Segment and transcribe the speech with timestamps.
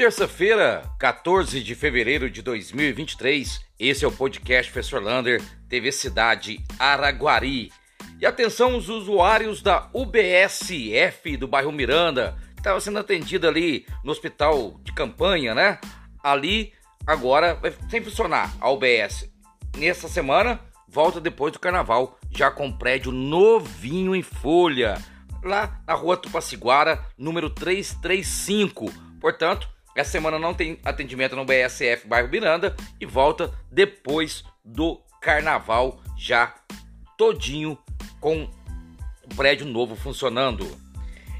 [0.00, 7.70] Terça-feira, 14 de fevereiro de 2023, esse é o podcast Professor Lander, TV Cidade Araguari.
[8.18, 14.10] E atenção os usuários da UBSF do bairro Miranda, que estava sendo atendida ali no
[14.10, 15.78] hospital de campanha, né?
[16.24, 16.72] Ali
[17.06, 19.30] agora vai sem funcionar a UBS.
[19.76, 24.96] Nessa semana, volta depois do carnaval, já com prédio novinho em folha,
[25.44, 28.90] lá na rua Tupaciguara, número 335.
[29.20, 36.00] Portanto, essa semana não tem atendimento no BSF Bairro Miranda e volta depois do carnaval
[36.16, 36.54] já
[37.16, 37.76] todinho
[38.20, 38.48] com
[39.24, 40.66] o prédio novo funcionando.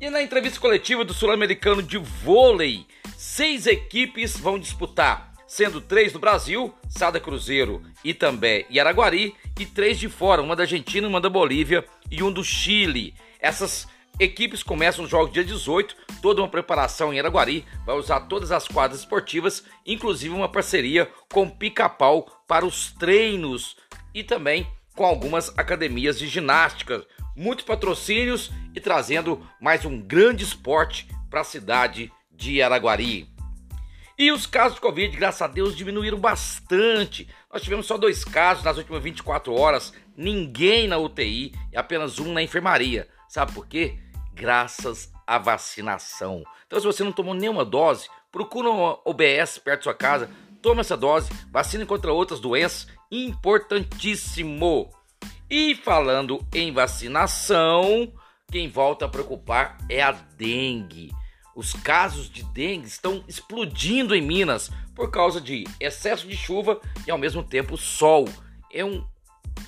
[0.00, 2.86] E na entrevista coletiva do Sul-Americano de Vôlei,
[3.16, 9.98] seis equipes vão disputar, sendo três do Brasil, Sada Cruzeiro, Itambé e Araguari, e três
[9.98, 13.14] de fora, uma da Argentina, uma da Bolívia e um do Chile.
[13.38, 13.86] Essas
[14.22, 18.68] Equipes começam os jogos dia 18, toda uma preparação em Araguari, vai usar todas as
[18.68, 23.76] quadras esportivas, inclusive uma parceria com Pica-Pau para os treinos
[24.14, 24.64] e também
[24.94, 27.04] com algumas academias de ginástica.
[27.34, 33.28] Muitos patrocínios e trazendo mais um grande esporte para a cidade de Araguari.
[34.16, 37.26] E os casos de Covid, graças a Deus, diminuíram bastante.
[37.52, 42.32] Nós tivemos só dois casos nas últimas 24 horas, ninguém na UTI e apenas um
[42.32, 43.08] na enfermaria.
[43.28, 43.98] Sabe por quê?
[44.34, 46.44] Graças à vacinação.
[46.66, 50.30] Então, se você não tomou nenhuma dose, procura uma OBS perto da sua casa,
[50.60, 54.90] tome essa dose, vacine contra outras doenças, importantíssimo.
[55.50, 58.12] E falando em vacinação,
[58.50, 61.12] quem volta a preocupar é a dengue.
[61.54, 67.10] Os casos de dengue estão explodindo em Minas por causa de excesso de chuva e
[67.10, 68.26] ao mesmo tempo sol.
[68.72, 69.06] É um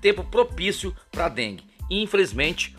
[0.00, 1.64] tempo propício para dengue.
[1.88, 2.76] Infelizmente,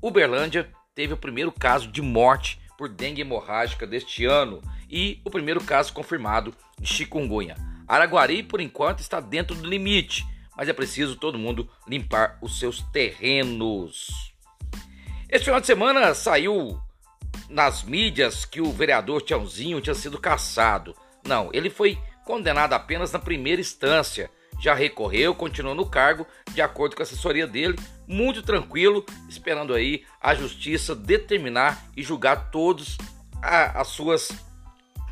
[0.00, 5.62] Uberlândia teve o primeiro caso de morte por dengue hemorrágica deste ano e o primeiro
[5.62, 7.56] caso confirmado de chikungunya.
[7.86, 10.26] Araguari, por enquanto, está dentro do limite,
[10.56, 14.34] mas é preciso todo mundo limpar os seus terrenos.
[15.28, 16.80] Este final de semana saiu
[17.48, 20.94] nas mídias que o vereador Tiãozinho tinha sido caçado.
[21.26, 24.30] Não, ele foi condenado apenas na primeira instância
[24.62, 30.04] já recorreu, continuou no cargo, de acordo com a assessoria dele, muito tranquilo, esperando aí
[30.20, 32.96] a justiça determinar e julgar todos
[33.42, 34.30] as suas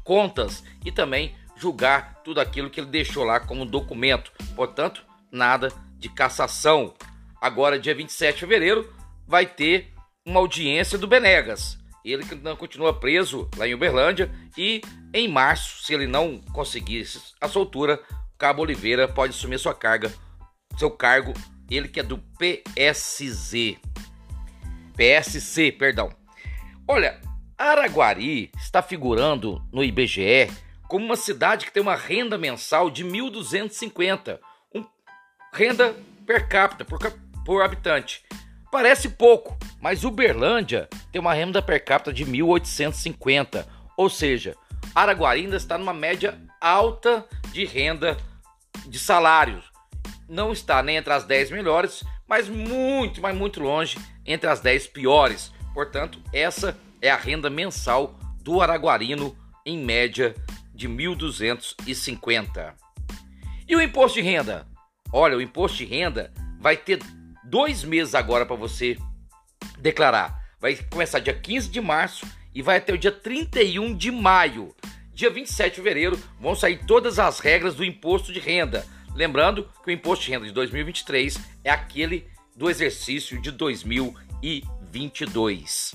[0.04, 4.30] contas e também julgar tudo aquilo que ele deixou lá como documento.
[4.54, 6.94] Portanto, nada de cassação.
[7.40, 8.94] Agora, dia 27 de fevereiro,
[9.26, 9.92] vai ter
[10.24, 11.76] uma audiência do Benegas.
[12.04, 14.80] Ele não continua preso lá em Uberlândia e
[15.12, 17.04] em março, se ele não conseguir
[17.40, 18.00] a soltura,
[18.40, 20.10] Cabo Oliveira pode assumir sua carga,
[20.78, 21.34] seu cargo,
[21.70, 23.76] ele que é do PSZ.
[24.96, 26.08] PSC, perdão.
[26.88, 27.20] Olha,
[27.58, 30.50] Araguari está figurando no IBGE
[30.88, 34.38] como uma cidade que tem uma renda mensal de 1.250,
[34.74, 34.86] um,
[35.52, 35.94] renda
[36.26, 36.98] per capita, por,
[37.44, 38.24] por habitante.
[38.72, 43.66] Parece pouco, mas Uberlândia tem uma renda per capita de 1.850,
[43.98, 44.56] ou seja,
[44.94, 48.16] Araguari ainda está numa média alta de renda
[48.90, 49.64] de salários.
[50.28, 53.96] Não está nem entre as 10 melhores, mas muito, mas muito longe
[54.26, 55.52] entre as 10 piores.
[55.72, 60.34] Portanto, essa é a renda mensal do araguarino em média
[60.74, 62.74] de 1.250.
[63.68, 64.66] E o imposto de renda?
[65.12, 67.00] Olha, o imposto de renda vai ter
[67.44, 68.98] dois meses agora para você
[69.78, 70.40] declarar.
[70.60, 74.74] Vai começar dia 15 de março e vai até o dia 31 de maio.
[75.20, 78.86] Dia 27 de fevereiro vão sair todas as regras do imposto de renda.
[79.14, 82.26] Lembrando que o imposto de renda de 2023 é aquele
[82.56, 85.94] do exercício de 2022.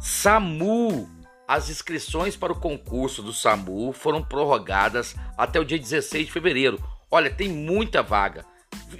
[0.00, 1.10] SAMU.
[1.48, 6.80] As inscrições para o concurso do SAMU foram prorrogadas até o dia 16 de fevereiro.
[7.10, 8.46] Olha, tem muita vaga.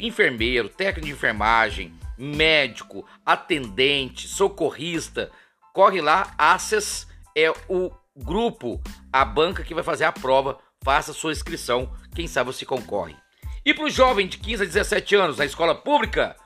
[0.01, 5.31] Enfermeiro, técnico de enfermagem, médico, atendente, socorrista.
[5.73, 7.07] Corre lá, Access
[7.37, 8.81] é o grupo,
[9.13, 13.17] a banca que vai fazer a prova, faça sua inscrição, quem sabe você concorre.
[13.65, 16.37] E para o jovem de 15 a 17 anos na escola pública,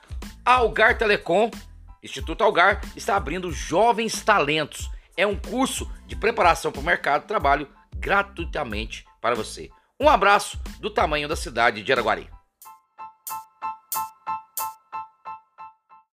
[0.45, 1.51] Algar Telecom,
[2.03, 4.91] Instituto Algar, está abrindo Jovens Talentos.
[5.17, 9.71] É um curso de preparação para o mercado de trabalho gratuitamente para você.
[9.99, 12.29] Um abraço do tamanho da cidade de Araguari.